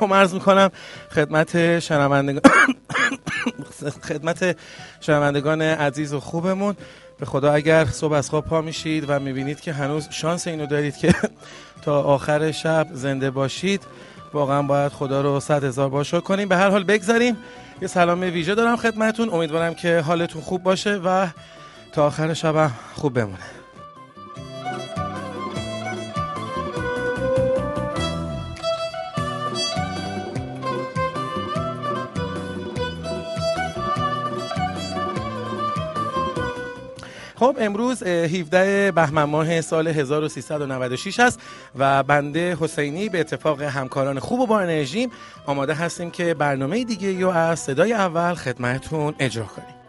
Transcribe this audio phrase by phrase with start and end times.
[0.00, 0.70] سلام عرض می‌کنم.
[1.10, 2.42] خدمت شنوندگان
[4.08, 4.56] خدمت
[5.00, 6.76] شنوندگان عزیز و خوبمون.
[7.18, 10.96] به خدا اگر صبح از خواب پا میشید و می‌بینید که هنوز شانس اینو دارید
[10.96, 11.14] که
[11.84, 13.82] تا آخر شب زنده باشید
[14.32, 16.48] واقعا باید خدا رو صد هزار باشو کنیم.
[16.48, 17.36] به هر حال بگذاریم
[17.82, 19.30] یه سلام ویژه دارم خدمتون.
[19.30, 21.26] امیدوارم که حالتون خوب باشه و
[21.92, 23.59] تا آخر شب خوب بمونه.
[37.40, 41.40] خب امروز 17 بهمن ماه سال 1396 است
[41.78, 45.10] و بنده حسینی به اتفاق همکاران خوب و با انرژیم
[45.46, 49.79] آماده هستیم که برنامه دیگه رو از صدای اول خدمتون اجرا کنیم.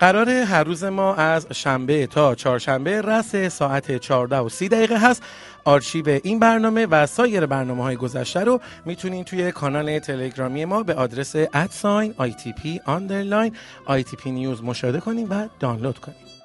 [0.00, 5.22] قرار هر روز ما از شنبه تا چهارشنبه رس ساعت 14 و 30 دقیقه هست.
[5.64, 10.94] آرشیو این برنامه و سایر برنامه های گذشته رو می‌تونین توی کانال تلگرامی ما به
[10.94, 13.52] آدرس ادساین ITP underline
[13.88, 16.39] ITP نیوز مشاهده کنیم و دانلود کنیم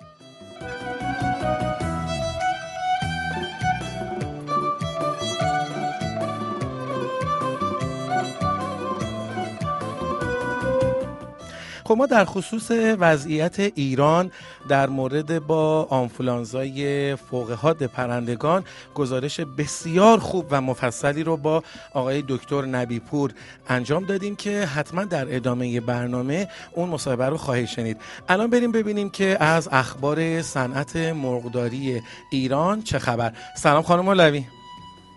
[11.87, 14.31] خب ما در خصوص وضعیت ایران
[14.69, 18.63] در مورد با آنفولانزای فوق حاد پرندگان
[18.95, 23.31] گزارش بسیار خوب و مفصلی رو با آقای دکتر نبیپور
[23.69, 27.97] انجام دادیم که حتما در ادامه برنامه اون مصاحبه رو خواهید شنید.
[28.29, 33.33] الان بریم ببینیم که از اخبار صنعت مرغداری ایران چه خبر.
[33.55, 34.43] سلام خانم مولوی.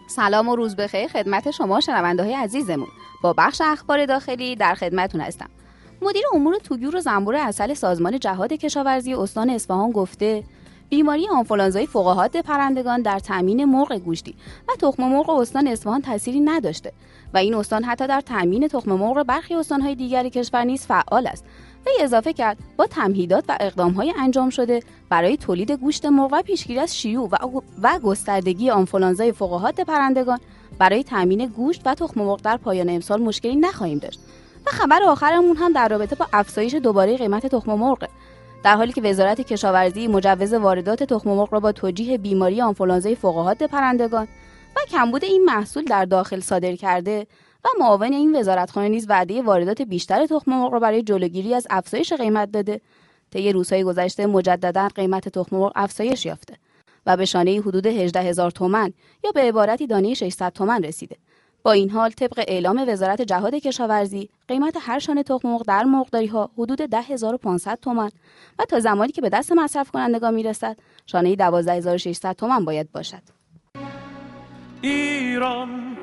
[0.09, 2.89] سلام و روز بخیر خدمت شما شنونده های عزیزمون.
[3.23, 5.51] با بخش اخبار داخلی در خدمتون هستم.
[6.03, 10.45] مدیر امور توگیور و زنبور اصل سازمان جهاد کشاورزی استان اصفهان گفته
[10.89, 14.35] بیماری آنفولانزای فوق‌حاد پرندگان در تامین مرغ گوشتی
[14.69, 16.93] و تخم مرغ استان اصفهان تأثیری نداشته
[17.35, 21.45] و این استان حتی در تامین تخم مرغ برخی استانهای دیگر کشور نیز فعال است.
[21.87, 26.81] و اضافه کرد با تمهیدات و اقدامهای انجام شده برای تولید گوشت مرغ و پیشگیری
[26.81, 27.29] از شیوع
[27.83, 30.39] و, گستردگی آنفولانزای فوق‌حاد پرندگان
[30.79, 34.21] برای تامین گوشت و تخم مرغ در پایان امسال مشکلی نخواهیم داشت.
[34.69, 38.09] و خبر آخرمون هم در رابطه با افزایش دوباره قیمت تخم مرغ.
[38.65, 43.63] در حالی که وزارت کشاورزی مجوز واردات تخم مرغ را با توجیه بیماری آنفولانزای فوق‌حاد
[43.63, 44.29] پرندگان
[44.77, 47.27] و کمبود این محصول در داخل صادر کرده
[47.65, 52.13] و معاون این وزارتخانه نیز وعده واردات بیشتر تخم مرغ را برای جلوگیری از افزایش
[52.13, 52.81] قیمت داده.
[53.31, 56.55] طی روزهای گذشته مجددا قیمت تخم مرغ افزایش یافته
[57.07, 58.93] و به شانه حدود 18 هزار تومن
[59.25, 61.17] یا به عبارتی دانه 600 تومن رسیده.
[61.63, 66.27] با این حال طبق اعلام وزارت جهاد کشاورزی قیمت هر شانه تخم مرغ در مرغداری
[66.27, 68.11] ها حدود 10500 تومان
[68.59, 70.77] و تا زمانی که به دست مصرف کنندگان می‌رسد
[71.07, 73.23] شانه 12600 تومان باید باشد.
[74.83, 75.97] ایران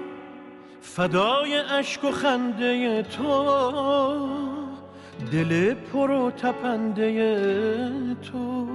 [0.81, 3.45] فدای اشک و خنده تو
[5.31, 8.67] دل پر و تپنده تو.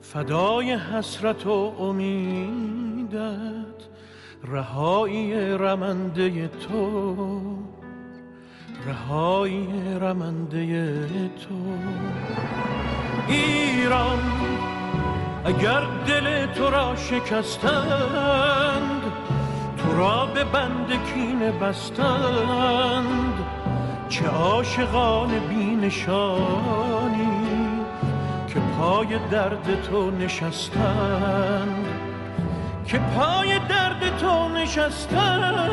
[0.00, 1.50] فدای حسرت و
[1.80, 3.20] امیدت
[4.44, 7.26] رهایی رمنده تو
[8.86, 9.68] رهایی
[10.00, 11.54] رمنده تو.
[13.28, 14.18] ایران
[15.44, 17.60] اگر دل تو را شکستند
[19.78, 23.34] تو را به بند کینه بستند.
[24.08, 26.60] چه عاشقان بینشانی
[28.48, 31.89] که پای درد تو نشستند.
[32.90, 35.70] که پای درد تو نشستن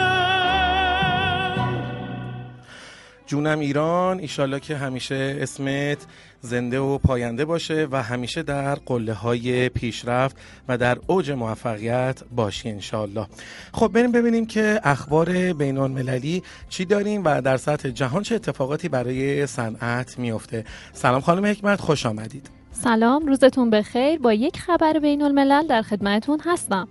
[3.26, 5.98] جونم ایران ایشالله که همیشه اسمت
[6.42, 10.38] زنده و پاینده باشه و همیشه در قله های پیشرفت
[10.68, 13.28] و در اوج موفقیت باشی انشالله
[13.74, 18.90] خب بریم ببینیم که اخبار بین المللی چی داریم و در سطح جهان چه اتفاقاتی
[18.90, 22.57] برای صنعت میفته سلام خانم حکمت خوش آمدید.
[22.84, 26.88] سلام روزتون بخیر با یک خبر بین الملل در خدمتون هستم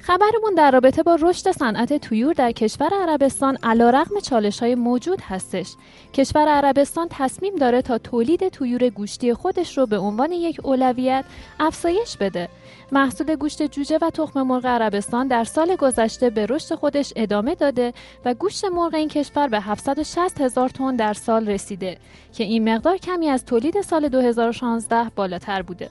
[0.00, 5.74] خبرمون در رابطه با رشد صنعت تویور در کشور عربستان علیرغم چالش های موجود هستش.
[6.14, 11.24] کشور عربستان تصمیم داره تا تولید تویور گوشتی خودش رو به عنوان یک اولویت
[11.60, 12.48] افزایش بده.
[12.92, 17.92] محصول گوشت جوجه و تخم مرغ عربستان در سال گذشته به رشد خودش ادامه داده
[18.24, 21.98] و گوشت مرغ این کشور به 760 هزار تن در سال رسیده
[22.32, 25.88] که این مقدار کمی از تولید سال 2016 بالاتر بوده.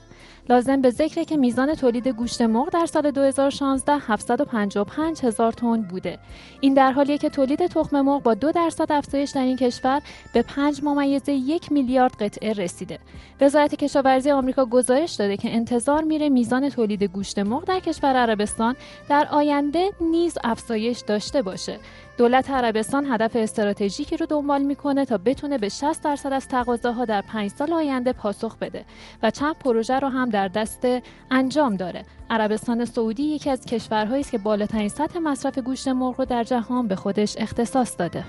[0.50, 6.18] لازم به ذکره که میزان تولید گوشت مرغ در سال 2016 755 هزار تن بوده
[6.60, 10.02] این در حالیه که تولید تخم مرغ با دو درصد افزایش در این کشور
[10.32, 12.98] به 5 ممیز یک میلیارد قطعه رسیده
[13.40, 18.76] وزارت کشاورزی آمریکا گزارش داده که انتظار میره میزان تولید گوشت مرغ در کشور عربستان
[19.08, 21.78] در آینده نیز افزایش داشته باشه.
[22.18, 27.22] دولت عربستان هدف استراتژیکی رو دنبال می‌کنه تا بتونه به 60 درصد از تقاضاها در
[27.22, 28.84] 5 سال آینده پاسخ بده
[29.22, 30.86] و چند پروژه رو هم در دست
[31.30, 32.04] انجام داره.
[32.30, 36.88] عربستان سعودی یکی از کشورهایی است که بالاترین سطح مصرف گوشت مرغ رو در جهان
[36.88, 38.24] به خودش اختصاص داده.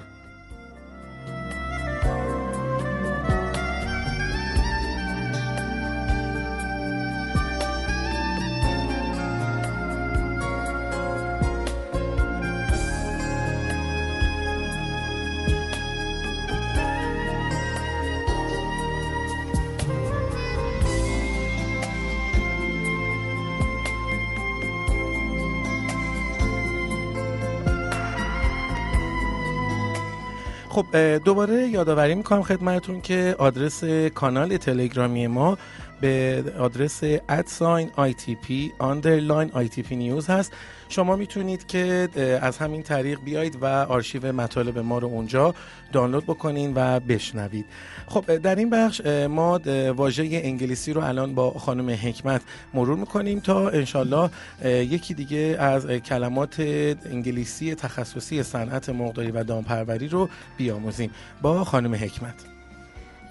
[30.69, 33.83] خب دوباره یادآوری می‌کنم خدمتون که آدرس
[34.16, 35.57] کانال تلگرامی ما
[36.01, 40.54] به آدرس ادساین ITP underline ITP نیوز هست.
[40.90, 42.10] شما می‌تونید که
[42.42, 45.56] از همین طریق بیایید و آرشیو مطالب ما رو اونجا
[45.92, 47.66] دانلود بکنین و بشنوید.
[48.07, 49.60] خب در این بخش ما
[49.96, 52.42] واژه انگلیسی رو الان با خانم حکمت
[52.74, 54.30] مرور می‌کنیم تا انشالله
[54.66, 56.60] یکی دیگه از کلمات
[57.06, 61.12] انگلیسی تخصصی صنعت مقداری و دامپروری رو بیاموزیم.
[61.42, 62.58] با خانم حکمت.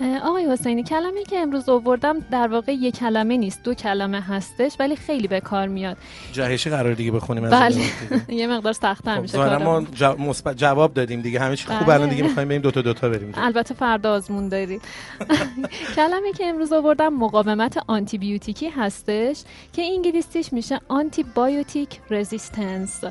[0.01, 4.97] آقای حسینی کلمه که امروز آوردم در واقع یک کلمه نیست دو کلمه هستش ولی
[4.97, 5.97] خیلی به کار میاد.
[6.33, 7.77] جهشی قرار دیگه بخونیم بله.
[8.29, 9.87] یه مقدار سخت‌تر خب میشه ما
[10.57, 11.41] جواب دادیم دیگه.
[11.41, 14.49] همه چی خوب الان دیگه می‌خوایم بریم دو تا دو تا بریم البته فردا آزمون
[14.49, 14.83] دارید
[15.97, 19.43] کلمه که امروز آوردم مقاومت آنتی بیوتیکی هستش
[19.73, 23.05] که انگلیسیش میشه آنتی بایوتیک رزिस्टنس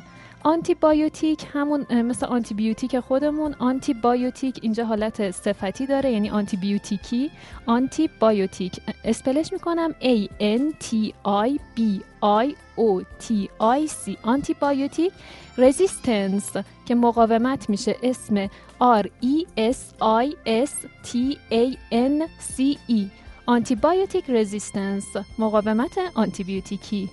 [0.44, 6.58] آنتی بایوتیک همون مثل آنتی بیوتیک خودمون آنتی بایوتیک اینجا حالت صفتی داره یعنی آنتی
[6.58, 7.32] بیوتیکی
[7.66, 11.82] آنتی بایوتیک اسپلش می‌کنم A N T I B
[12.24, 14.18] I O T I C.
[14.24, 15.14] آنتی بایوتیک
[15.58, 16.52] رزیستنس
[16.86, 18.48] که مقاومت میشه اسم
[18.82, 20.36] R E S I
[20.66, 20.72] S
[21.08, 23.02] T A N C E.
[23.46, 25.06] آنتی بایوتیک رزیستنس
[25.40, 27.10] مقاومت آنتی بیوتیکی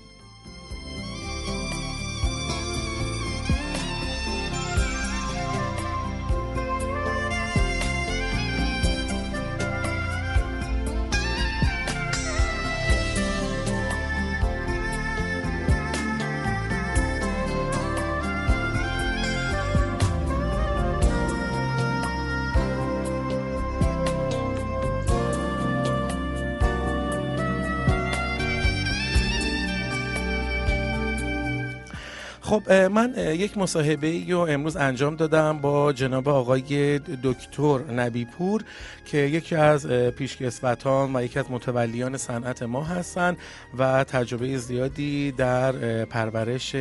[32.44, 38.64] خب من یک مصاحبه رو امروز انجام دادم با جناب آقای دکتر نبیپور
[39.05, 43.37] که یکی از پیشکسوتان و یکی از متولیان صنعت ما هستند
[43.79, 46.76] و تجربه زیادی در پرورش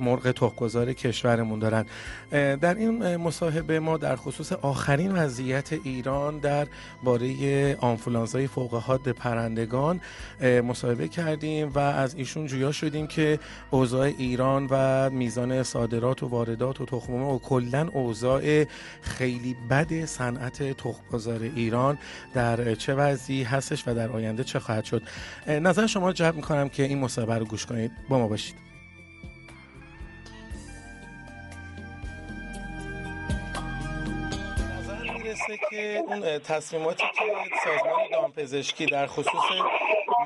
[0.00, 1.86] مرغ تخمگذار کشورمون دارن.
[2.56, 6.66] در این مصاحبه ما در خصوص آخرین وضعیت ایران در
[7.02, 10.00] باره آنفولانزای فوق حاد پرندگان
[10.42, 13.38] مصاحبه کردیم و از ایشون جویا شدیم که
[13.70, 18.64] اوضاع ایران و میزان صادرات و واردات و تخم و کلا اوضاع
[19.02, 21.98] خیلی بد صنعت تخمگذار ایران
[22.34, 25.02] در چه وضعی هستش و در آینده چه خواهد شد.
[25.46, 27.90] نظر شما جلب می‌کنم که این مصاحبه رو گوش کنید.
[28.08, 28.54] با ما باشید.
[35.70, 37.24] که اون تصمیماتی که
[37.64, 39.44] سازمان دامپزشکی در خصوص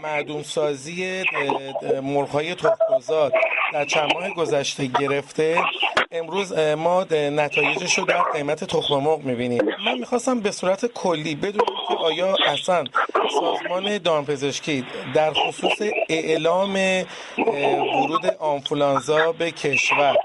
[0.03, 1.25] معدوم سازی
[2.03, 3.33] مرغ‌های تخم‌گذار
[3.73, 5.63] در چند ماه گذشته گرفته
[6.11, 9.65] امروز ما نتایجش رو در قیمت تخم مرغ می‌بینیم.
[9.87, 12.85] من می‌خواستم به صورت کلی بدونم که آیا اصلا
[13.41, 14.85] سازمان دامپزشکی
[15.15, 17.05] در خصوص اعلام
[17.95, 20.17] ورود آنفولانزا به کشور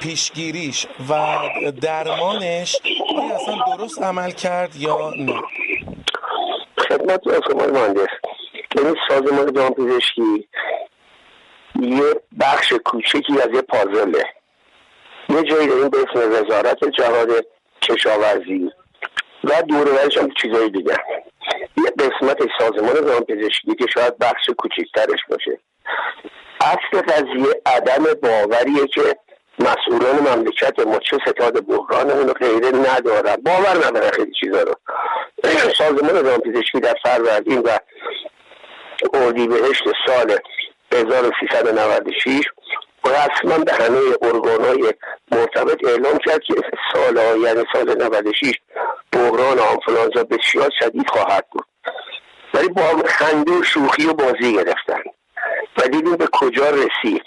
[0.00, 1.38] پیشگیریش و
[1.80, 2.76] درمانش
[3.18, 5.40] آیا اصلا درست عمل کرد یا نه؟
[6.88, 8.08] خدمت شما مهندس.
[8.76, 10.48] یعنی سازمان دامپزشکی
[11.82, 14.24] یه بخش کوچکی از یه پازله.
[15.28, 17.46] یه جایی داریم به اسم وزارت جهاد
[17.82, 18.70] کشاورزی.
[19.44, 20.96] و دورورش هم چیزایی دیگه.
[21.76, 25.58] یه قسمت سازمان دامپزشکی که شاید بخش کوچکترش باشه.
[26.60, 29.16] اصل قضیه عدم باوریه که
[29.58, 33.36] مسئولان مملکت ما چه ستاد بحران و غیره ندارن.
[33.36, 34.74] باور نداره خیلی چیزا رو.
[35.78, 37.78] سازمان دامپزشکی در فروردین و
[39.14, 40.38] اردیبهشت سال
[40.92, 42.40] 1396
[43.06, 44.94] رسما به همه ارگانهای
[45.32, 46.54] مرتبط اعلام کرد که
[46.94, 48.52] سال یعنی سال 96
[49.12, 51.64] بحران آنفلانزا بسیار شدید خواهد بود.
[52.54, 55.02] ولی با خنده و شوخی و بازی گرفتن
[55.78, 57.22] و دیدیم به کجا رسید.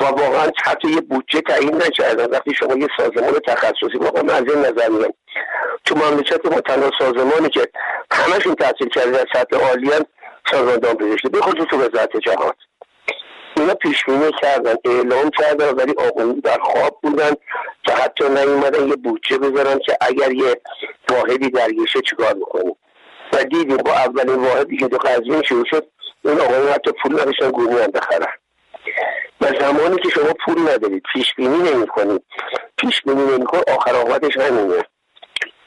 [0.00, 2.30] و واقعا حتی یه بودجه تعیین نکردن.
[2.30, 5.12] وقتی شما یه سازمان تخصصی واقعا من از این نظر میگم
[5.84, 7.68] تو مملکت ما تنها سازمانی که
[8.12, 9.90] همشون تحصیل کرده در سطح عالی
[10.50, 12.56] سازمان دامپزشکی به خصوص وزارت جهاد.
[13.56, 17.30] اینا پیش بینی کردن اعلام کردن ولی آقایی در خواب بودن
[17.82, 20.60] که حتی نیومدن یه بودجه بذارن که اگر یه
[21.10, 22.76] واحدی درگیشه چیکار می‌کنیم
[23.32, 25.86] و دیدیم با اولین واحدی که دو قضیه شروع شد
[26.22, 28.32] اون آقایی حتی پول نداشتن هم بخرن.
[29.40, 32.22] و زمانی که شما پول ندارید پیش بینی نمی کنید
[32.76, 33.44] پیش بینی نمی
[33.76, 34.84] آخر آقابتش همینه.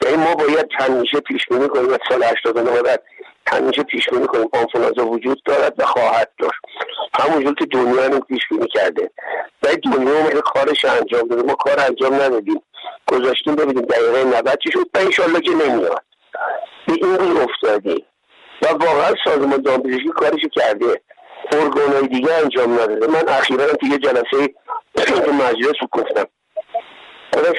[0.02, 3.02] یعنی ما باید همیشه پیش بینی کنیم از سال 89 بعد
[3.46, 6.60] همیشه پیش بینی کنیم آنفولانزا وجود دارد و خواهد داشت.
[7.20, 9.10] همونجور که دنیا هم پیش بینی کرده.
[9.62, 12.62] و دنیا اومده کارش انجام داده ما کار انجام ندادیم.
[13.06, 14.86] گذاشتیم ببینیم دقیقه 90 چی شد.
[14.94, 16.02] و انشالله که نمیاد.
[16.86, 18.06] به این روی افتادیم.
[18.62, 21.00] و واقعا سازمان دامپزشکی کارش کرده.
[21.52, 23.06] ارگانهای دیگه انجام نداده.
[23.06, 24.54] من اخیرا توی یه جلسه
[24.96, 26.26] تو مجلس گفتم.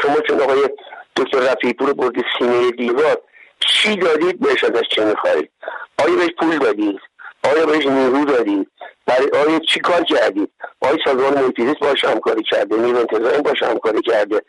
[0.01, 0.69] شما چون آقای
[1.15, 3.21] دکتر رفیع پور بردی سینه دیوار
[3.67, 5.49] چی دادید بهش ازش چه می‌خواهید؟
[5.97, 6.99] آیا بهش پول دادید؟
[7.43, 8.67] آیا بهش نیرو دادید؟
[9.05, 10.49] برای آیا چی کار کردید؟
[10.81, 14.41] آیا سازمان محیطیزیست باش همکاری کرده؟ نیرو انتظامی باش همکاری کرده؟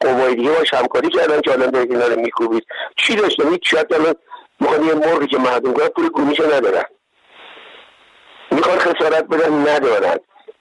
[0.00, 3.94] قوای دیگه باش همکاری کردن که الان دارید اینا رو میکوبید؟ چی داشته؟ هیچ شاید
[3.94, 4.14] الان
[4.60, 6.84] می‌خوان یه مرغی که مردم کنن پول گونیشو ندارن.
[8.50, 10.18] می‌خوان خسارت بدن ندارن.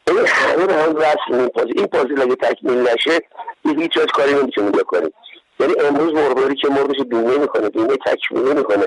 [0.07, 3.19] این همه هم رسم این پازی این پازی اگه تکمیل نشه
[3.65, 5.13] هیچ کاری نمی‌تونیم بکنیم
[5.59, 8.85] یعنی امروز مرغداری که مرغش بیمه می‌کنه بیمه تکمیلی می‌کنه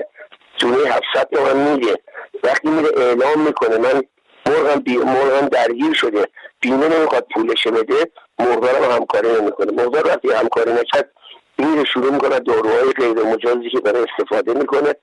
[0.59, 1.95] دونه 700 تومن میده.
[2.43, 4.03] وقتی میره اعلام می‌کنه من
[4.45, 4.97] مرغم بی...
[4.97, 6.25] مرغم درگیر شده.
[6.61, 9.71] بیمه نمی‌خواد پولش بده مرغدار هم همکاری نمی‌کنه.
[9.71, 11.11] مرغدار وقتی همکاری نکرد
[11.57, 14.95] میره شروع می‌کنه داروهای غیر مجازی که برای استفاده می‌کنه.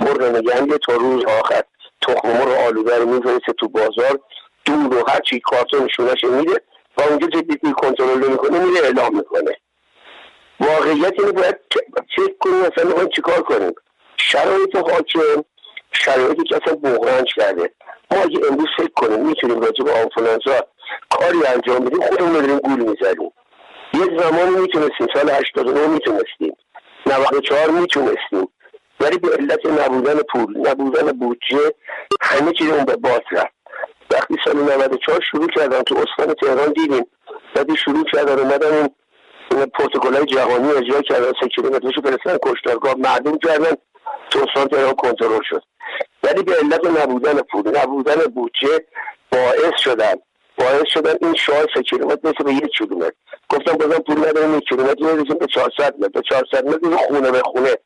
[0.00, 1.62] مرغ نگه تا روز آخر.
[2.02, 4.18] تخم مرغ آلوده رو میفرسته تو بازار.
[4.64, 6.60] دور و هر چی کارتون نشونش میده
[6.96, 9.52] و اونجا که کنترل نمی‌کنه میره اعلام می‌کنه.
[10.62, 11.56] واقعیت اینه باید
[12.16, 13.72] چک کنیم اصلا می‌خوایم چیکار کنیم؟
[14.16, 15.44] شرایط حاکم
[15.92, 17.70] شرایطی که اصلا بحران کرده.
[18.10, 20.66] ما اگه امروز فکر کنیم می‌تونیم راجع به آنفولانزا
[21.10, 23.32] کاری انجام بدیم خودمون داریم گول می‌زنیم.
[23.94, 26.56] یه زمانی می‌تونستیم سال 89 می‌تونستیم.
[27.06, 28.48] 94 می‌تونستیم.
[29.00, 31.72] ولی به علت نبودن پول نبودن بودجه
[32.20, 33.54] همه چیزمون به باز رفت.
[34.10, 37.06] وقتی سال 94 شروع کردن تو استان تهران دیدیم.
[37.54, 38.88] بعدی شروع کردن اومدن
[39.54, 42.94] پروتکل های جهانی اجرا کردن سه کیلومترشو فرستن کشتارگاه.
[42.98, 43.76] معلوم کردن
[44.30, 45.62] تو استان تهران کنترل شد.
[46.22, 48.84] ولی به علت نبودن پول نبودن بودجه
[49.32, 50.14] باعث شدن.
[50.58, 53.12] باعث شدن این شاه سه کیلومتر مثل به یک کیلومتر.
[53.50, 56.08] گفتم بازم پول نداریم یک کیلومتر می‌رسیم به 400 متر.
[56.08, 57.76] به 400 متر خونه به خونه.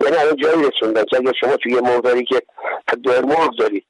[0.00, 2.42] یعنی الان جایی رسوندن اگر شما توی مرداری که
[3.04, 3.84] در مرغ داری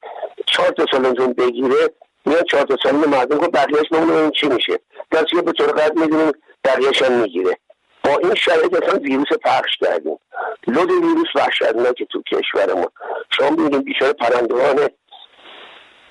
[0.45, 1.89] چهار تا سالنتون بگیره
[2.25, 4.79] میاد چهار تا سالن مردم کن بقیهش نمونه چی میشه.
[5.11, 6.31] درسته به طور قد می‌دونیم
[6.63, 7.57] بقیهش هم می‌گیره.
[8.03, 10.19] با این شرایط اصلا ویروس پخش کردیم.
[10.67, 11.27] لود ویروس
[11.97, 12.87] که تو کشورمون.
[13.29, 14.89] شما ببینید بیشتر پرندگان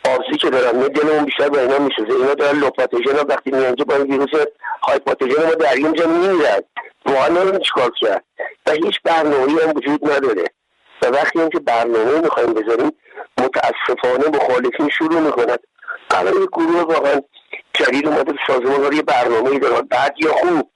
[0.09, 2.13] آبسی که دارن نه دلمون بیشتر به اینا میسوزه.
[2.13, 4.47] اینا دارن لوپاتوژن وقتی میان با این ویروس
[4.83, 6.63] هایپاتوژن ما در اینجا میرن
[7.07, 8.25] واقعا نمی‌دونم چیکار کرد
[8.67, 10.45] و هیچ برنامه‌ای هم وجود نداره.
[11.03, 12.93] و وقتی هم که برنامه می‌خوایم بذاریم
[13.39, 15.57] متاسفانه مخالفین شروع می‌کنن.
[16.41, 17.21] یه گروه واقعا
[17.75, 20.71] جدید اومده سازمان یه برنامه دارن بعد یا خوب.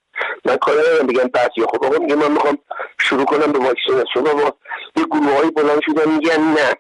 [0.45, 1.85] من کاری ندارم بگم بعد یا خوب.
[1.85, 2.59] آقا میگه من می‌خوام
[3.01, 4.57] شروع کنم به واکسیناسیون آقا
[4.97, 6.75] یه گروه های بلند شدن میگن نه.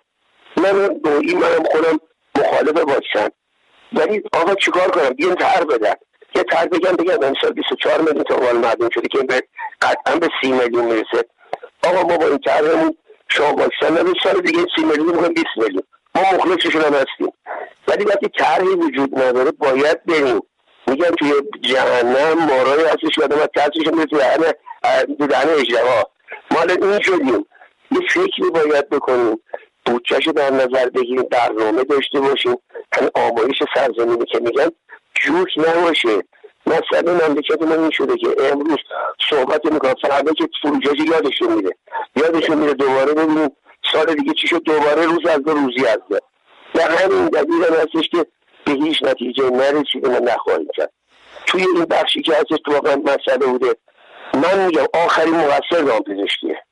[0.56, 2.00] من نوعی منم خودم
[2.38, 3.28] مخالف واکسن.
[3.92, 5.94] ولی آقا چیکار کنم؟ بیان تر بدن.
[6.34, 9.42] یه تر بگم بگم امسال 24 میلیون تا مال مردم شده که به
[9.82, 11.24] قطعا به 30 میلیون می‌رسه.
[11.84, 12.96] آقا ما با این طرحمون
[13.28, 15.82] شما واکسن نبید سال دیگه 30 میلیون می‌خوایم 20 میلیون.
[16.14, 17.32] ما مخلصشون هم هستیم.
[17.88, 20.40] ولی وقتی طرحی وجود نداره باید بریم
[20.86, 24.52] میگن توی جهنم مارای هستش که آدم ترسش میره توی دهن
[25.18, 26.10] تو دهن اجدها
[26.50, 27.46] ما این شدیم.
[27.90, 29.40] یه فکری باید بکنیم.
[29.86, 32.56] بودجهش در نظر بگیریم برنامه داشته باشیم.
[32.92, 34.70] همین آمایش سرزمینی که میگن
[35.14, 36.22] جوک نباشه.
[36.66, 38.78] مثلا مملکت ما این شده که امروز
[39.30, 41.76] صحبت می‌کنم فردا که فروجاجی یادشون میره.
[42.16, 43.50] یادشون میره دوباره ببینیم
[43.92, 46.20] سال دیگه چی شد؟ دوباره روز از دو روزی از ده
[46.74, 48.26] و همین دلیل هم هستش که
[48.64, 50.92] به هیچ نتیجه نرسیدیم و نخواهیم کرد.
[51.46, 52.32] توی این بخشی که
[52.64, 53.74] تو واقعا مسئله بوده.
[54.34, 56.62] من میگم آخرین مقصر دامپزشکیه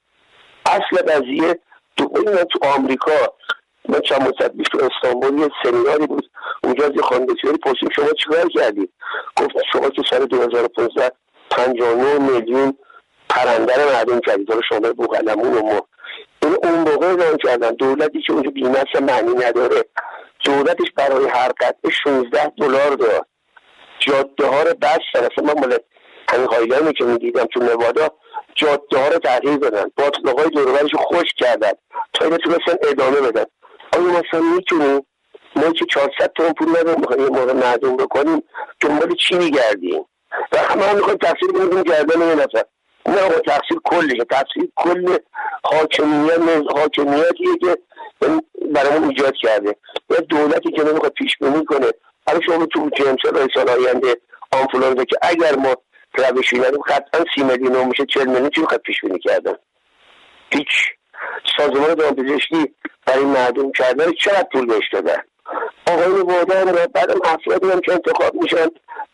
[0.67, 1.59] اصل قضیه
[1.97, 2.09] تو
[2.45, 3.13] تو آمریکا
[3.89, 6.31] من چند مدت پیش تو استانبول یه سمیناری بود.
[6.65, 7.27] اونجا از یه خانم
[7.65, 8.93] پرسیم شما چیکار کردید؟
[9.37, 11.13] گفت شما که سال 2015
[11.51, 12.79] 59 میلیون
[13.29, 14.51] پرنده رو معدوم کردید.
[14.51, 15.81] حالا شما بوغلمون و
[16.47, 19.85] این اون موقع اعلام کردن دولتی که اونجا بیمه معنی نداره
[20.45, 23.27] دولتش برای هر قطعه 16 دلار داد.
[23.99, 25.79] جاده ها رو بستن اصلا من مال
[26.29, 28.09] همین هایلاینی که می‌دیدم تو نوادا
[28.55, 29.91] جاده ها رو تغییر دادن.
[29.97, 31.73] باطلاق های دورورش رو خوش کردن.
[32.13, 33.45] تا اینو تونستن ادامه بدن.
[33.93, 35.07] آیا مثلا می‌تونیم؟
[35.57, 38.43] ما که 400 تون پول نداریم می‌خوایم یه موقع معدوم بکنیم
[38.81, 40.05] دنبال چی میگردیم؟
[40.53, 42.65] و همه هم می‌خوایم تقصیر بگیم گردن یه نفر.
[43.09, 45.19] نه آقا تقصیر کلیه تقصیر کل
[45.65, 46.41] حاکمیت
[46.77, 47.79] حاکمیتیه که
[48.75, 49.77] برامون ایجاد کرده.
[50.11, 51.87] یا دولتی که نمی‌خواد پیش بینی کنه.
[52.27, 54.17] حالا شما تو چند سال سال آینده
[54.53, 55.75] آنفولانزا که اگر ما
[56.15, 59.55] روشی ندیم قطعا سی میلیون میشه چهل میلیون چی می‌خواد پیش بینی کردن
[60.53, 60.69] هیچ.
[61.57, 62.75] سازمان دامپزشکی
[63.07, 65.23] برای معدوم کردن چقدر پول بهش دادن؟
[65.87, 68.67] آقایون وادن و بعدم افرادی هم که انتخاب میشن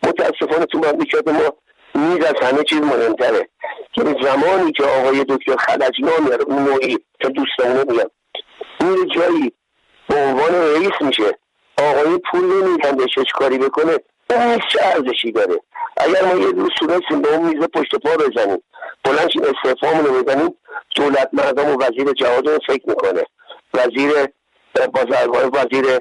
[0.02, 1.54] متاسفانه تو مملکت ما
[1.94, 3.48] نیز از همه چیز مهمتره.
[3.92, 5.56] که زمانی که آقای دکتر
[6.46, 8.10] اون نوعی که دوستانه میگم
[8.80, 9.52] این جایی
[10.08, 11.38] به عنوان رئیس میشه.
[11.78, 13.98] آقای پول نمیدن بهش کاری بکنه.
[14.30, 15.60] اون چه ارزشی داره؟
[15.96, 18.62] اگر ما یه روز تونستیم به اون میز پشت پا بزنیم
[19.04, 20.54] بلنشیم استعفامون رو بزنیم
[20.96, 23.22] دولت مردم و وزیر جهاد رو فکر می‌کنه.
[23.74, 24.12] وزیر
[24.94, 25.98] بازرگاه وزیر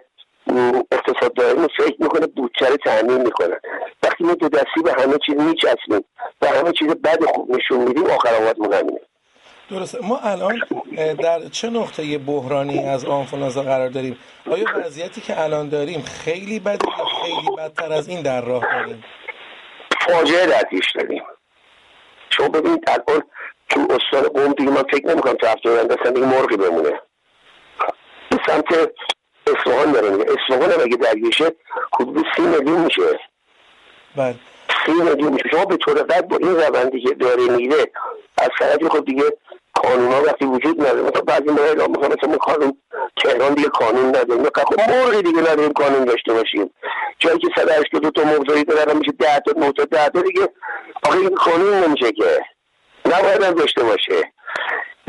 [0.92, 3.60] اقتصاد دائمی فکر می‌کنه بودجه رو تعمین می‌کنه
[4.04, 6.04] وقتی ما دو دستی به همه چیز میچسبیم
[6.42, 9.00] و همه چیز بد خوب نشون میدیم آخر آباد همینه.
[9.70, 9.98] درسته.
[10.02, 10.62] ما الان
[11.24, 14.18] در چه نقطه بحرانی از آنفولانزا قرار داریم؟
[14.52, 19.04] آیا وضعیتی که الان داریم خیلی بده یا خیلی بدتر از این در راه داریم؟
[20.08, 21.24] فاجعه در پیش داریم.
[22.30, 23.24] شما ببینید الان
[23.70, 27.02] تو استان قوم دیگه من فکر نمی‌کنم تو هفته آینده دیگه مرغی بمونه.
[28.30, 28.66] به سمت
[29.62, 30.26] اصفهان داره میگه.
[30.32, 31.52] اصفهان هم اگه درگیشه
[31.94, 33.20] حدود سی میلیون میشه.
[34.16, 34.36] بله.
[34.86, 35.50] سی میلیون میشه.
[35.52, 37.92] شما به طور قد با این روندی که داره میره
[38.38, 39.24] از طرفی خب دیگه
[39.74, 42.78] قانون ها وقتی وجود نداره مثلا بعضی موقع اعلام می‌کنه مثلا قانون
[43.24, 44.44] تهران دیگه قانون نداره.
[44.56, 46.72] خب مرغی دیگه نداریم قانون داشته باشیم.
[47.20, 50.50] جایی که 182 تا مرغداری داره میشه 10 تا 9 تا 10 تا دیگه
[51.04, 52.40] آخه این قانون نمیشه که.
[53.06, 54.32] نباید هم داشته باشه.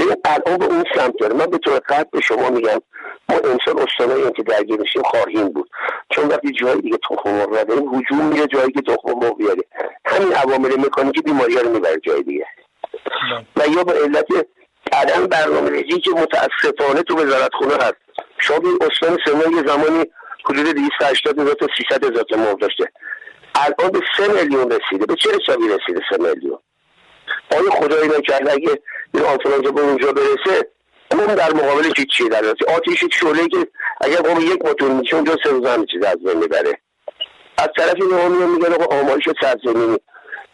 [0.02, 2.80] ببین الان به اون سمت داره من به طور قطع به شما میگم
[3.28, 5.70] ما انسان استانایی که درگیر میشیم خواهیم بود.
[6.10, 9.62] چون وقتی جایی دیگه تخم مرغ نداریم هجوم میره جایی که تخم مرغ بیاره.
[10.06, 12.46] همین عوامل مکانیکی بیماری رو می‌بره جای دیگه.
[13.56, 14.26] و یا به علت
[14.92, 17.96] عدم برنامه ریزی که متاسفانه تو وزارت خونه هست
[18.38, 20.04] شما استان سمنان یه زمانی
[20.44, 22.84] حدود 280 هزار تا 300 هزار تا مرغ داشته.
[23.54, 25.06] الان به 3 میلیون رسیده.
[25.06, 26.58] به چه حسابی رسیده 3 میلیون؟
[27.50, 28.78] آیا خدایی نکرد اگه
[29.14, 30.68] این آنفولانزا به اونجا برسه
[31.10, 32.44] اون در مقابل چی چی در
[32.76, 33.66] آتیش شعله که
[34.00, 36.78] اگر قوم یک موتور میشه اونجا سه روز همه چیز از بین می‌بره.
[37.58, 39.98] از طرف این میگن آقا آمایش سرزمینی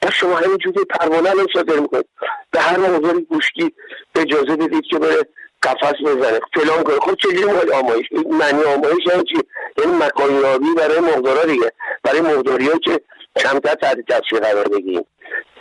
[0.03, 2.07] و شما همینجوری پروانه رو صادر می‌کنید.
[2.51, 3.75] به هر موضوعی گوشتی
[4.15, 5.23] اجازه بدید که بره
[5.63, 6.41] قفس بزنه.
[6.55, 9.43] فلان کنه خب چجوری مال آمایش معنی آمایش یعنی چی؟
[9.79, 11.73] یعنی مکانی برای مقدارا دیگه.
[12.03, 13.01] برای مقداری که
[13.37, 15.05] کمتر تحت تاثیر قرار بگیریم.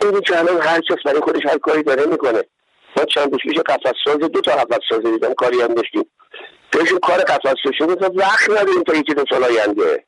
[0.02, 2.44] این که الان هر کس برای خودش هر کاری داره می‌کنه.
[2.96, 6.10] ما چند روز پیش قفس ساز دو تا قفس ساز دیدم کاری هم داشتیم.
[6.72, 10.04] بهشون کار قفس شده وقت نداریم تا یکی دو سال آینده.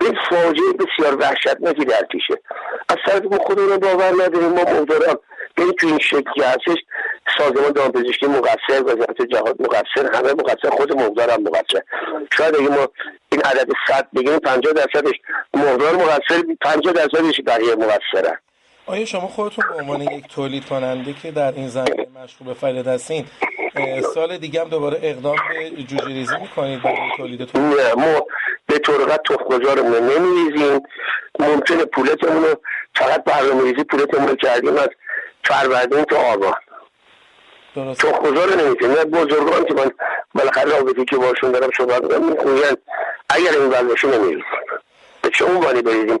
[0.00, 2.42] این فاجعه بسیار وحشتناکی در پیشه.
[2.88, 5.16] از طرف ما خودمون باور نداریم ما مقداران
[5.58, 6.78] یعنی تو این شکلی هستش
[7.38, 11.82] سازمان دامپزشکی مقصر وزارت جهاد مقصر همه مقصر خود مقدار هم مقصر.
[12.36, 12.88] شاید اگه ما
[13.32, 15.14] این عدد صد بگیم 50 درصدش
[15.54, 18.36] مقدار مقصر 50 درصدش بقیه مقصرن
[18.86, 23.26] آیا شما خودتون به عنوان یک تولید کننده که در این زمینه مشغول فعالیت هستین
[24.14, 25.36] سال دیگه هم دوباره اقدام
[25.76, 28.26] به جوجه ریزی می‌کنید برای تولیدتون نه ما
[28.66, 30.80] به طور قد تخمگذارمون نمیریزیم.
[31.38, 32.54] ممکنه پولتمون رو
[32.94, 34.88] فقط برنامه ریزی پولتمون رو کردیم از
[35.44, 36.54] فروردین تا آبان
[37.74, 39.90] تخمگذار نمی‌تونیم نه بزرگان که من
[40.34, 42.76] بالاخره رابطی که باشون دارم صحبت می‌کنم میگن
[43.30, 44.44] اگر این وضعشو نمیریزیم
[45.22, 46.18] به چه عنوانی بریزیم؟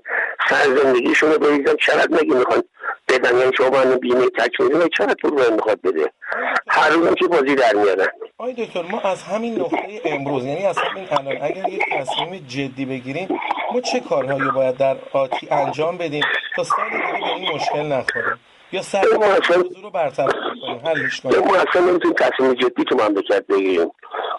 [0.48, 2.62] سر زندگیشون رو بریزم چقدر نگی می‌خوان
[3.08, 6.12] بدن یعنی شما باید بیمه تکمیلی و چقدر پول باید می‌خواد بده؟
[6.68, 8.08] هر روز که بازی در میارن
[8.38, 12.84] آی دکتر ما از همین نقطه امروز یعنی از همین الان اگر یک تصمیم جدی
[12.84, 13.28] بگیریم
[13.72, 16.24] ما چه کارهایی باید در آتی انجام بدیم
[16.56, 18.40] تا سال دیگه به این مشکل نخوریم
[18.72, 23.46] یا سر موضوع رو برطرف کنیم حلش کنیم ما اصلا نمی‌تونیم تصمیم جدی تو مملکت
[23.46, 23.90] بگیریم.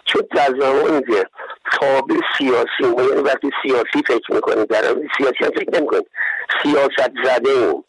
[0.04, 1.26] چون در زمانی که
[1.72, 4.82] تابع سیاسی ما یعنی وقتی سیاسی فکر می‌کنیم در
[5.18, 6.06] سیاسی هم فکر نمی‌کنیم
[6.62, 7.84] سیاست زده ایم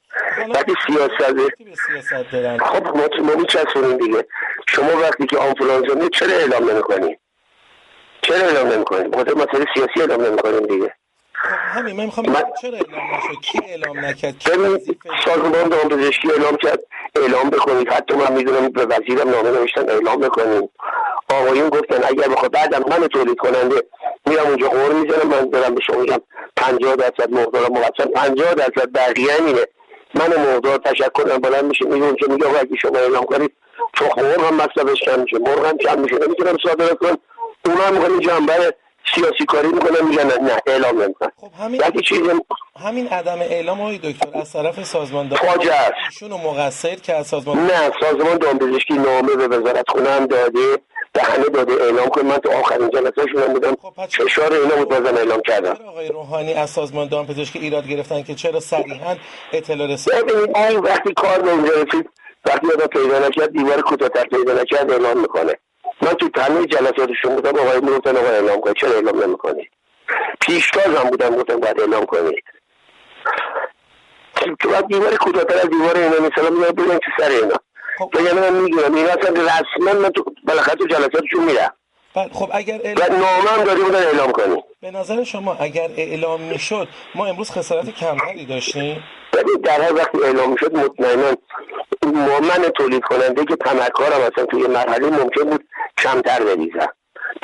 [0.49, 1.33] وقتی سیاست
[2.63, 4.25] خب ما ما میچسبونیم دیگه.
[4.67, 7.17] شما وقتی که آنفولانزا چرا اعلام نمی‌کنیم
[8.21, 10.87] چرا اعلام نمی‌کنیم بخاطر مسئله سیاسی اعلام نمی‌کنیم دیگه.
[10.87, 11.04] خب
[11.49, 14.51] همین من می‌خوام من- چرا اعلام نشد؟ کی اعلام نکرد؟ کی
[15.25, 16.79] سازمان دامپزشکی اعلام کرد.
[17.15, 17.93] اعلام بکنید.
[17.93, 20.69] حتی من می‌دونم به وزیرم نامه نوشتن اعلام بکنیم
[21.29, 23.83] آقایون گفتن اگر بخواد بعدم من تولید کننده
[24.27, 26.17] میرم اونجا قور می‌زنم من دارم به شما میگم
[26.55, 29.65] 50 درصد مقدار موثق 50 درصد بقیه همینه.
[30.15, 33.51] من مقدار تشکر بلند میشه میگم که میگه؟ آقا اگه شما اعلام کنید
[33.93, 36.15] تخم مرغ هم مصرفش کم میشه مرغ هم کم میشه.
[36.15, 37.17] نمی‌تونم صادرات کنم.
[37.65, 38.73] اونا هم می‌خوان جنبه
[39.15, 42.21] سیاسی کاری می‌کنن میگن نه, اعلام نمی‌کنن خب همین چیزی
[42.79, 46.23] همین عدم اعلام آقای دکتر از طرف سازمان فاجعه است.
[46.23, 50.77] مقصر که از سازمان نه سازمان دامپزشکی نامه به وزارت خونه هم داده
[51.19, 55.17] همه داده اعلام کن من تو آخرین جلسه شونم بودم خب فشار اینا بود بازم
[55.17, 55.85] اعلام کردم.
[55.87, 59.15] آقای روحانی از سازمان دامپزشکی ایراد گرفتن که چرا صریحا
[59.53, 59.87] اطلاع
[60.55, 62.09] این وقتی کار به اونجا رسید
[62.45, 65.53] وقتی آدم پیدا نکرد دیوار کوتاه‌تر پیدا نکرد اعلام می‌کنه.
[66.01, 69.69] من تو همه جلساتشون بودم آقای می‌گفتن آقا اعلام کنید چرا اعلام نمی‌کنید
[70.41, 72.43] پیشتاز هم بودم گفتم باید اعلام کنید
[74.61, 77.55] که بعد دیوار کوتاه‌تر از دیوار اینا مثلا میگم ببینم که سر اینا.
[77.99, 78.11] خب.
[78.13, 81.73] بگم من می‌گیرم این اصلا رسما من تو بالاخره تو جلساتشون میرم.
[82.15, 86.41] بله خب اگر اعلام نامه هم داده بودن اعلام کنید به نظر شما اگر اعلام
[86.41, 89.03] می‌شد ما امروز خسارت کمتری داشتیم؟
[89.33, 91.37] ببین در هر وقتی اعلام می‌شد مطمئنا ما-
[92.13, 96.89] من تولید کننده که تمکارم اصلا توی مرحله ممکن بود کمتر بریزم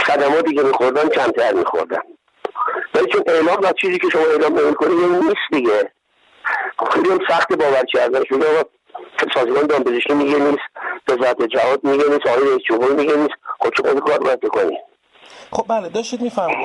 [0.05, 2.03] خدماتی که میخوردم کمتر میخوردم
[2.95, 5.91] ولی چون اعلام و چیزی که شما اعلام نمی‌کنید یعنی نیست دیگه.
[6.91, 8.23] خیلی هم سخت باور کردن.
[8.23, 8.45] شده
[9.33, 10.63] سازمان دامپزشکی میگه نیست
[11.07, 13.35] وزارت جهاد میگه نیست آقای رئیس جمهور میگه نیست.
[13.59, 14.79] خب چون کار باید بکنید
[15.51, 16.57] خب بله داشتید می‌فهمید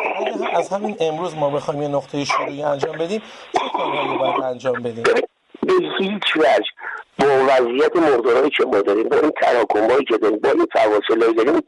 [0.54, 3.22] از همین امروز ما بخوایم یه نقطه شروعی انجام بدیم.
[3.52, 5.04] چه کارهایی باید انجام بدیم؟
[5.66, 6.70] به هیچ وجه
[7.18, 11.62] با وضعیت مقدارهایی که ما داریم با این تراکمهایی که داریم با این فواصلهایی داریم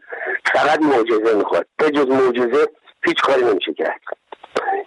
[0.55, 1.67] فقط معجزه می‌خواد.
[1.79, 2.69] به جز معجزه
[3.05, 4.01] هیچ کاری نمیشه کرد.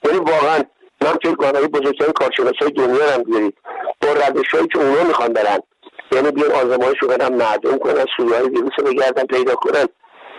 [0.06, 0.64] یعنی واقعا
[1.02, 3.58] من کنم اگه بزرگترین کارشناسای دنیا رو هم بیارید
[4.02, 5.60] با روشهایی که اونا می‌خوان برن
[6.12, 9.86] یعنی بیان آزمایش رو کنن معدوم کنن سویه ویروس رو بگردن پیدا کنن.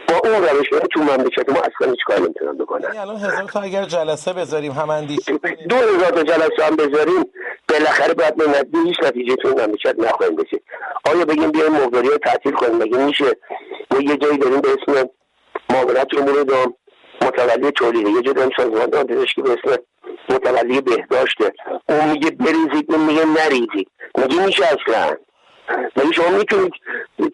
[0.08, 2.82] با اون روش تو مملکت ما اصلا هیچ کاری نمی‌تونن بکنن.
[2.82, 6.76] یعنی الان هزار تا اگر جلسه بذاریم هم اندیشی کنیم دو هزار تا جلسه هم
[6.76, 7.24] بذاریم
[7.72, 10.62] بالاخره باید به نتیجه هیچ نتیجه تو مملکت نخواهیم رسید.
[11.04, 13.36] آیا بگیم بیایم مقداری رو تعطیل کنیم؟ مگه میشه؟
[13.90, 15.08] ما یه جایی داریم به اسم
[15.70, 16.74] معاونت امور دام
[17.22, 19.82] متولی تولیده یه جایی داریم سازمان پزشکی به اسم
[20.28, 21.52] متولی بهداشته
[21.88, 23.88] اون میگه بریزید اون میگه نریزید.
[24.18, 25.16] مگه میشه اصلا؟
[25.96, 26.72] مگه شما می‌تونید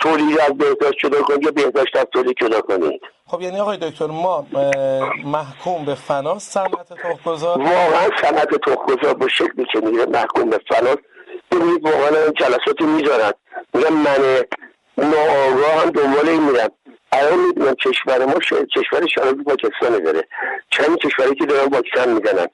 [0.00, 3.00] تولید از بهداشت جدا کنید یا بهداشت از تولید جدا کنید.
[3.26, 4.46] خب یعنی آقای دکتر ما
[5.24, 7.58] محکوم به فناس صنعت تخمگذار.
[7.58, 10.96] واقعا صنعت تخمگذار با شکلی که میره محکوم به فلاس
[11.50, 13.32] ببینید واقعا این جلساتی می‌ذارن.
[13.74, 14.44] میگن من
[14.98, 16.70] ناآگاه هم دنبال این میرم.
[17.12, 18.52] الان می‌دونم کشور ما ش...
[18.52, 20.28] کشور شرایط پاکستان داره.
[20.70, 22.46] چند کشوری که دارن واکسن می‌زنن.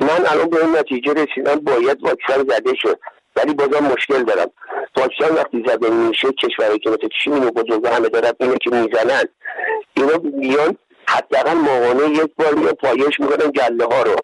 [0.00, 2.98] من الان به این نتیجه رسیدم باید واکسن زده شد.
[3.36, 4.50] ولی بازم مشکل دارم.
[4.96, 9.24] واکسن وقتی زده میشه کشوری که مثل چین و بزرگ همه دارن اینو که می‌زنن.
[9.94, 10.76] اینا میان
[11.08, 14.16] حداقل ماهانه یک بار میان پایش می‌کنن گله ها رو.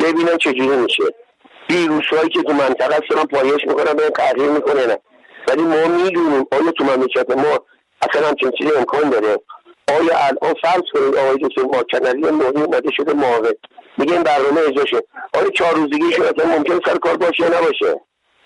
[0.00, 1.04] ببینن چجوری میشه.
[1.70, 4.98] ویروس هایی که تو منطقه هست پایش می‌کنن به تغییر می‌کنه نه
[5.48, 7.58] ولی ما می‌دونیم آیا تو مملکت ما
[8.02, 9.38] اصلا همچین چیزی امکان داره؟
[9.88, 13.52] آیا الان فرض کنید آقای دکتر ماکنری نوعی اومده شده معاون
[13.98, 17.48] میگه این برنامه اجرا شد آیا چهار روزگی شد اصلا ممکن سر کار باشه یا
[17.48, 18.00] نباشه؟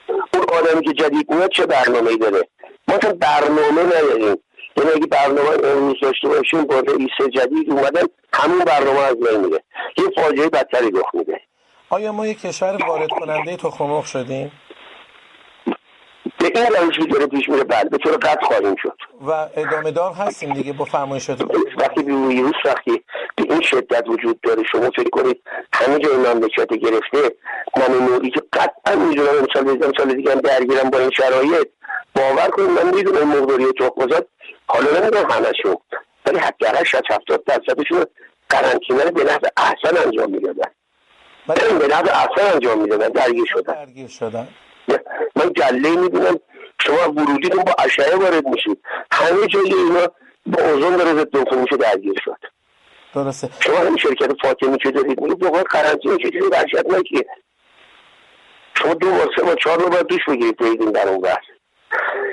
[0.09, 2.49] اون آدمی که جدید میاد چه برنامه ای داره؟
[2.89, 4.37] ما اصلا برنامه نداریم.
[4.77, 8.03] یعنی اگه برنامه امروز داشته باشیم با رئیس جدید اومدن
[8.35, 9.65] همون برنامه از بین میره.
[9.99, 11.41] یه فاجعه بدتری رخ میده.
[11.91, 14.53] آیا ما یک کشور وارد کننده تخم مرغ شدیم؟
[16.39, 18.97] به این روشی داره پیش میره بعد به طور قطع خواهیم شد.
[19.27, 21.41] و ادامه دار هستیم دیگه با فرمایشات
[21.79, 23.05] وقتی به ویروس وقتی
[23.37, 25.43] به این شدت وجود داره شما فکر کنید
[25.73, 27.37] همه جای مملکت گرفته
[27.77, 31.69] من نوعی که قطعا می‌دونم امسال بزنم سال دیگه هم درگیرم با این شرایط
[32.15, 34.29] باور کنید من می‌دونم مقداری تخمزاد
[34.67, 35.77] حالا نمی‌دونم همشون
[36.27, 38.05] ولی حداقل 60 70 درصدشون
[38.49, 40.71] قرنطینه رو به نحو احسن انجام می‌دادن.
[41.49, 43.75] ولی به نحو احسن انجام می‌دادن درگیر شدن.
[43.75, 44.49] درگیر شدن.
[45.37, 46.41] من گله می‌بینم
[46.81, 48.79] شما ورودیتون با اشعه وارد میشید.
[49.13, 50.07] همه جای اینا
[50.47, 52.39] با اوزون داره ضد میشه درگیر شد.
[53.15, 53.49] درسته.
[53.61, 57.27] شما همین شرکت فاطمی که دارید میگید واقعا قرنطینه چه چیزی وحشتناکیه
[58.75, 61.45] شما دو بار سه بار چهار بار دوش بگیرید برید در اون بحث.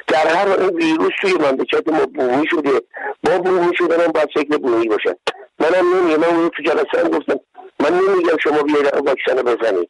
[0.07, 2.81] در هر این ویروس توی مملکت ما بومی شده.
[3.23, 5.13] با بومی شدن هم باید شکل بومی باشن
[5.59, 7.39] منم نمیگم من اون تو جلسه هم گفتم.
[7.79, 9.89] من نمیگم شما بیاید واکسن رو بزنید.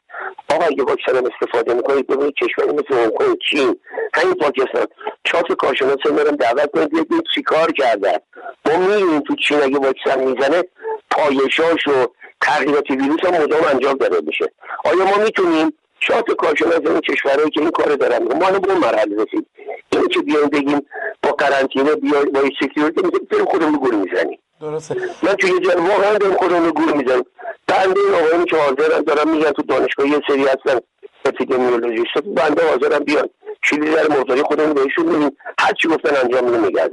[0.49, 3.80] آقا اگه واکسن رو استفاده می‌کنید ببینید کشوری مثل هنگ کنگ چین
[4.13, 4.88] همین پاکستان.
[5.23, 8.17] چهار کارشناس میرم دعوت کنید ببینید چی کار کردن.
[8.65, 10.63] ما می‌دونیم تو چین اگه واکسن می‌زنه
[11.12, 12.08] پایشاش و
[12.41, 14.52] تغییرات ویروس هم مدام انجام داده میشه.
[14.86, 18.80] آیا ما می‌تونیم شات کارشناس این کشورهایی که این کار دارن ما الان به اون
[18.80, 19.48] مرحله رسید
[19.91, 20.82] این که بیایم بگیم
[21.24, 24.39] با قرنطینه بیایم با سکیوریتی بریم خودمون گول می‌زنیم.
[24.62, 24.95] درسته.
[25.24, 27.26] من توی جن واقعا دارم خودمون گول می‌زنیم.
[27.67, 30.80] بنده این آقایانی که حاضرن دارم میگن تو دانشگاه یه سری هستن
[31.26, 33.30] اپیدمیولوژیست بنده حاضرم بیان.
[33.63, 36.89] چیزی در موضوعی خودمون بهشون میدیم هر چی گفتن انجام میدیم نگه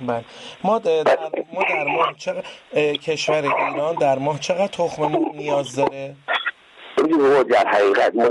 [0.00, 0.24] بله.
[0.64, 1.18] ما در,
[1.52, 2.42] ما در ماه چقدر
[2.96, 6.16] کشور ایران در ماه چقدر تخم نیاز داره؟
[6.98, 8.28] ببینید ما در حقیقت ما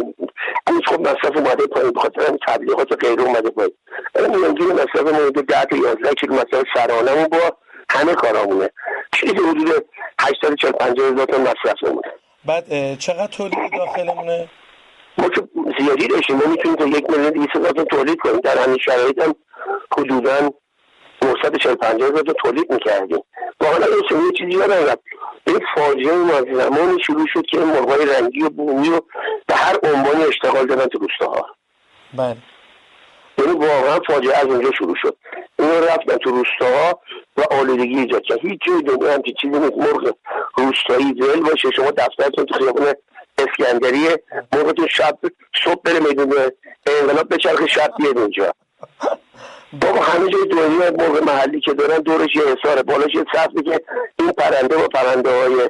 [0.68, 3.74] امروز خب مصرف اومده پایین بخاطر هم تبلیغات غیر اومده پایین.
[4.16, 7.58] ولی میانگین مصرف ما حدود 10 تا 11 کیلو مصرف سرانه‌مون با
[7.90, 8.70] همه کارامونه.
[9.16, 9.86] چیزی حدود
[10.20, 12.12] 840 50 هزار تا مصرفمونه
[12.46, 14.50] بعد اه، چقدر تولید داخلمونه؟
[15.18, 15.42] ما که
[15.80, 18.40] زیادی داشتیم ما می‌تونیم تا یک میلیون دیویست هزار تولید کنیم.
[18.40, 19.36] در همین شرایط هم
[19.98, 20.50] حدودا
[21.44, 23.24] 940 50 هزار تا تولید می‌کردیم.
[23.60, 25.00] با حالا یه چیزی یادم رفت
[25.48, 29.06] این فاجعه از زمانی شروع شد که مرغای رنگی و بومی رو
[29.48, 31.46] به هر عنوانی اشتغال دادن تو روستاها.
[32.14, 32.38] بله.
[33.38, 35.18] یعنی واقعا فاجعه از اونجا شروع شد.
[35.60, 37.00] اینا رفتن تو روستاها
[37.38, 38.40] و آلودگی ایجاد کرد.
[38.40, 39.78] هیچ جای دنیا همچین چیزی نیست.
[39.78, 40.16] مرغ
[40.58, 41.72] روستایی ول باشه.
[41.72, 42.94] شما دفترتون تو خیابون
[43.38, 44.08] اسکندری
[44.54, 45.18] مرغتون شب
[45.64, 46.34] صبح بره میدون
[46.88, 48.54] انقلاب بچرخه شب بیاد اینجا.
[49.82, 52.84] بابا همه جای دنیا مرغ محلی که دارن دورش یه حصاره.
[52.84, 53.82] بالاش یه سقفی که
[54.20, 55.70] این پرنده با پرنده های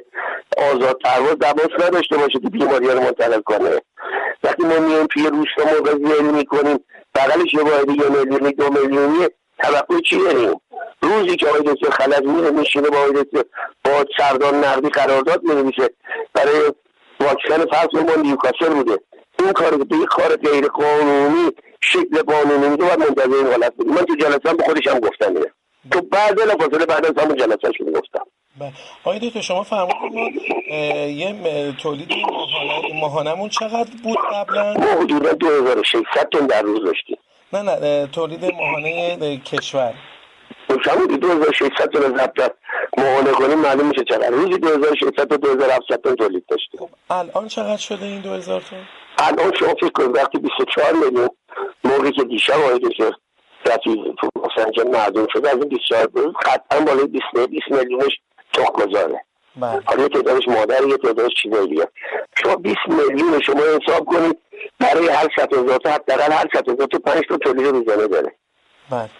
[0.70, 3.80] آزاد پرواز دواس نداشته باشه که بیماری رو منتقل کنه.
[4.44, 6.78] وقتی ما میایم توی روستا مرغ زیادی می‌کنیم
[7.14, 9.26] بغلش یه واحد یه میلیونی دو میلیونی
[9.62, 10.60] توقع چی داریم
[11.02, 13.44] روزی که آقای دکتر خلج میره میشینه با آقای دکتر
[13.84, 15.90] با سردار نقدی قرارداد می‌نویسه.
[16.34, 16.72] برای
[17.20, 18.98] واکسن فصل ما نیوکاسل بوده.
[19.38, 21.52] این کار به کار غیر قانونی
[21.92, 25.26] شکل قانونی میده باید منتظر این حالت بودیم من تو جلسه به خودش هم گفتم
[25.36, 25.50] اینه
[25.92, 28.24] تو بعد فاصله بعد از همون جلسه شده گفتم.
[28.58, 28.72] بله.
[29.04, 30.42] آقای دکتر شما فرمودید
[31.18, 32.12] یه تولید
[32.94, 37.16] ماهانمون چقدر بود قبلا؟ ما حدودا 2600 تن در روز داشتیم.
[37.52, 39.94] نه نه تولید ماهانه اه، کشور.
[40.84, 42.52] شما 2600 تن ضبط
[42.98, 44.28] ماهانه کنیم معلوم میشه چقدر.
[44.30, 46.80] روزی 2600 تا 2700 تن تولید داشتیم.
[46.80, 48.78] خب الان چقدر شده این 2000 تون
[49.18, 51.28] الان شما فکر کنید وقتی 24 میلیون
[51.84, 53.12] موقعی که دیشب آقای دکتر
[53.66, 58.20] رفیع تو مسنجم معلوم شد از این 24 میلیون قطعا بالای 20 20 میلیونش
[58.52, 59.24] تخم گذاره
[59.56, 59.82] بله.
[59.84, 61.88] حالا یه تعدادش مادر یه تعدادش چیزای دیگه.
[62.42, 64.38] شما 20 میلیون شما حساب کنید
[64.80, 68.32] برای هر 100 هزار تا حداقل هر 100 هزار تا 5 تا تولید روزانه داره.
[68.90, 69.10] بله.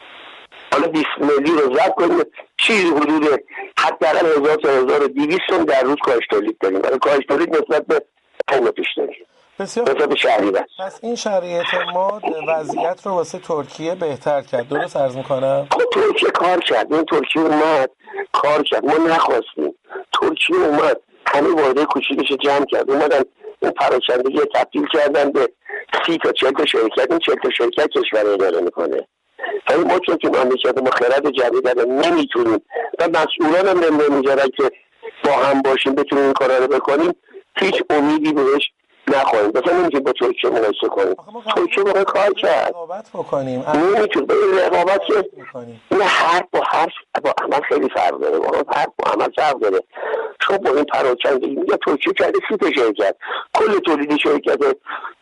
[0.73, 2.27] حالا 20 میلیون رو ضرب کنید
[2.57, 3.41] چیزی حدود
[3.79, 6.79] حداقل 1000 تا 1200 تن در روز کاهش تولید داریم.
[6.79, 8.03] برای کاهش تولید نسبت به
[8.47, 9.27] قوم پیش داریم.
[9.59, 9.87] بسیار
[10.79, 14.69] پس این شرایط ما وضعیت رو واسه ترکیه بهتر کرد.
[14.69, 16.93] درست عرض می‌کنم؟ خب ترکیه کار کرد.
[16.93, 17.91] این ترکیه اومد
[18.33, 18.85] کار کرد.
[18.85, 19.75] ما نخواستیم.
[20.21, 21.01] ترکیه اومد.
[21.27, 22.91] همه واحده کوچیکش جمع کرد.
[22.91, 23.23] اومدن
[23.63, 25.49] این پراکندگی تبدیل کردن به
[26.07, 27.11] سی تا چل تا شرکت.
[27.11, 29.09] این چل تا شرکت کشور اداره می‌کنه.
[29.71, 32.63] ولی ما چون که مملکت ما خرد جدید نمی‌تونیم.
[32.99, 34.71] و مسئولان هم نمی‌ذارن که
[35.25, 37.13] با هم باشیم بتونیم این کارا رو بکنیم.
[37.57, 38.73] هیچ امیدی بهش
[39.09, 39.51] نخواهیم.
[39.55, 41.15] مثلا نمی‌تونیم با ترکیه مقایسه کنیم.
[41.57, 42.75] ترکیه باید کار کرد.
[43.15, 43.65] بکنیم.
[43.75, 44.27] نمی‌تونیم.
[44.27, 44.35] به
[44.67, 45.31] رقابت که
[45.91, 46.93] این حرف با حرف
[47.25, 48.39] با عمل خیلی فرق داره.
[48.39, 49.81] با حرف با عمل فرق داره.
[50.41, 53.17] چون با این پراکندگی میگه ترکیه کرده سی تا شرکت.
[53.55, 54.59] کل تولید شرکت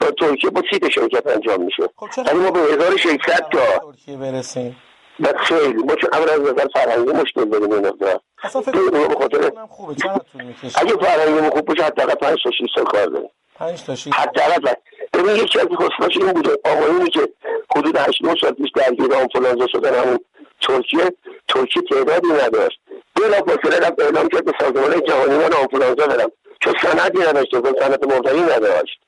[0.00, 1.82] با ترکیه با سی تا شرکت انجام میشه.
[1.96, 3.78] خب چرا ولی ما به 1600 تا.
[3.78, 4.76] ترکیه برسیم؟
[5.20, 5.82] و خیلی.
[5.82, 8.20] ما چون امر از نظر فرهنگی مشکل داریم این مقدار.
[8.44, 9.94] اصلا فکر کنم خوبه.
[9.94, 13.28] چقدر طول می‌کشه اگه فرهنگی خوب باشه حداقل 5 تا 6 سال کار داریم.
[13.54, 14.74] 5 تا 6 حداقل.
[15.12, 16.50] ببین یکی از خصوصاش این بوده.
[16.64, 17.28] آقایونی که
[17.76, 20.18] حدود 8 9 سال پیش درگیر آنفولانزا شدن همون
[20.60, 21.12] ترکیه
[21.48, 22.80] ترکیه تعدادی نداشت.
[23.14, 28.04] بلافاصله رفت اعلام کرد به سازمان جهانی من آنفولانزا دارم چون سندی نداشته بود صنعت
[28.04, 29.00] مبتنی نداشت.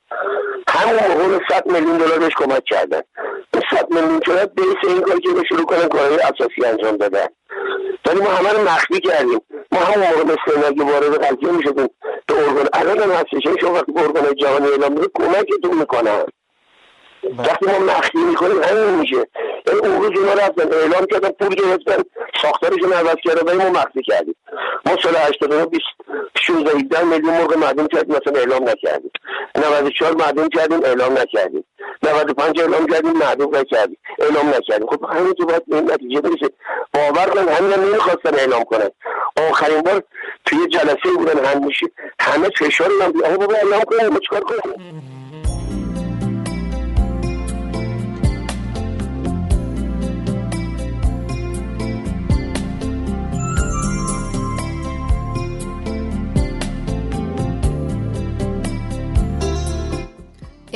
[0.68, 3.02] همون موقع رو 100 میلیون دلار بهش کمک کردن.
[3.54, 7.26] این 100 میلیون شد بیس این کاری که به شروع کنن کارهای اساسی انجام دادن
[8.06, 9.40] ولی ما همه رو مخفی کردیم.
[9.72, 11.88] ما همون موقع اینا که وارد قضیه می‌شدیم.
[12.26, 16.24] به ارگان الان هم هستش شما وقتی به ارگان جهانی اعلام میده کمکتون می‌کنن.
[17.38, 19.26] وقتی ما مخفی می‌کنیم همین میشه.
[19.66, 22.02] یعنی اون روز اونا رفتن اعلام کردن پول گرفتن
[22.42, 24.36] ساختارشون عوض کردن ولی ما مخفی کردیم.
[24.86, 25.84] ما سال 89 20
[26.40, 29.10] 16 17 میلیون مرغ معدوم کردیم مثلا اعلام نکردیم.
[29.54, 31.64] 94 معدوم کردیم اعلام نکردیم.
[32.02, 34.86] 95 اعلام کردیم معدوم نکردیم اعلام نکردیم.
[34.86, 36.50] خب همین که باید به این نتیجه برسه.
[36.94, 38.90] باور کن همین هم نمی‌خواستن اعلام کنن.
[39.50, 40.02] آخرین بار
[40.44, 41.86] توی جلسه بودن همیشه
[42.20, 45.23] همه فشار هم بابا اعلام ما چیکار کنیم؟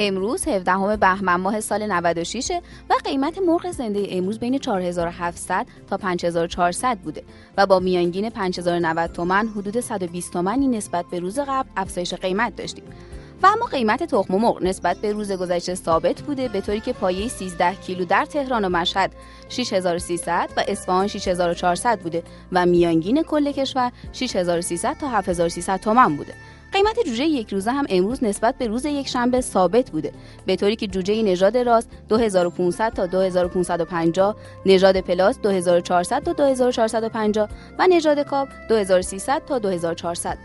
[0.01, 2.51] امروز 17 بهمن ماه سال 96
[2.91, 7.23] و قیمت مرغ زنده امروز بین 4700 تا 5400 بوده
[7.57, 12.85] و با میانگین 5090 تومن حدود 120 تومنی نسبت به روز قبل افزایش قیمت داشتیم.
[13.43, 17.29] و اما قیمت تخم مرغ نسبت به روز گذشته ثابت بوده به طوری که پایه
[17.29, 19.13] 13 کیلو در تهران و مشهد
[19.49, 26.35] 6300 و اصفهان 6400 بوده و میانگین کل کشور 6300 تا 7300 تومان بوده.
[26.73, 30.13] قیمت جوجه یک روزه هم امروز نسبت به روز یک شنبه ثابت بوده.
[30.47, 37.87] به طوری که جوجه نژاد راست 2500 تا 2550 نژاد پلاس 2400 تا 2450 و
[37.87, 40.39] نژاد کاب 2300 تا 2400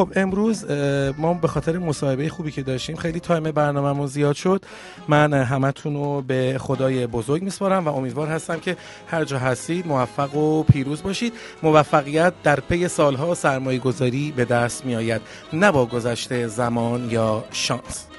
[0.00, 0.70] خب امروز
[1.18, 4.64] ما به خاطر مصاحبه خوبی که داشتیم خیلی time برنامهمون زیاد شد.
[5.08, 10.36] من همتون رو به خدای بزرگ میسپارم و امیدوار هستم که هر جا هستید موفق
[10.36, 11.32] و پیروز باشید.
[11.62, 15.20] موفقیت در پی سالها سرمایه گذاری به دست می آید
[15.52, 18.09] نه با گذشته زمان یا شانس.